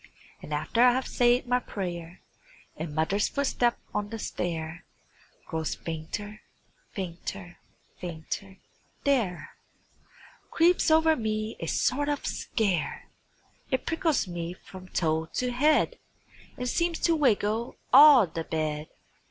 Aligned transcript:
And 0.41 0.51
after 0.51 0.81
I 0.81 0.93
have 0.93 1.05
said 1.05 1.45
my 1.45 1.59
prayer 1.59 2.21
And 2.75 2.95
mother's 2.95 3.27
footstep 3.27 3.77
on 3.93 4.09
the 4.09 4.17
stair 4.17 4.83
Grows 5.45 5.75
fainter, 5.75 6.41
fainter, 6.91 7.57
fainter, 7.99 8.57
there 9.03 9.51
Creeps 10.49 10.89
over 10.89 11.15
me 11.15 11.55
a 11.59 11.67
sort 11.67 12.09
of 12.09 12.25
scare; 12.25 13.09
It 13.69 13.85
prickles 13.85 14.27
me 14.27 14.53
from 14.55 14.87
toe 14.87 15.27
to 15.33 15.51
head 15.51 15.99
And 16.57 16.67
seems 16.67 16.97
to 17.01 17.15
wiggle 17.15 17.75
all 17.93 18.25
the 18.25 18.43
bed. 18.45 18.89